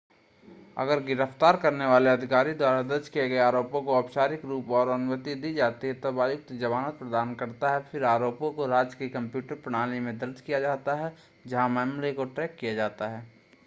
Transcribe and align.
अगर 0.77 0.99
गिरफ़्‍तार 0.99 1.57
करने 1.57 1.85
वाले 1.85 2.09
अधिकारी 2.09 2.53
द्वारा 2.53 2.81
दर्ज 2.81 3.09
किए 3.09 3.27
गए 3.29 3.37
आरोपों 3.37 3.81
को 3.81 3.95
औपचारिक 3.95 4.45
रूप 4.45 4.69
और 4.69 4.89
अनुमति 4.89 5.35
दी 5.35 5.53
जाती 5.53 5.87
है 5.87 5.93
तब 5.93 6.19
आयुक्त 6.19 6.53
जमानत 6.53 6.93
प्रदान 6.93 7.35
करता 7.35 7.69
है. 7.69 7.79
फिर 7.81 8.03
आरोपों 8.03 8.51
को 8.51 8.65
राज्य 8.65 8.97
की 8.99 9.09
कंप्यूटर 9.09 9.55
प्रणाली 9.55 9.99
में 9.99 10.17
दर्ज 10.17 10.41
किया 10.41 10.59
जाता 10.59 10.95
है 10.95 11.13
जहाँ 11.47 11.69
मामले 11.69 12.13
को 12.13 12.25
ट्रैक 12.25 12.55
किया 12.59 12.73
जाता 12.73 13.07
है 13.07 13.23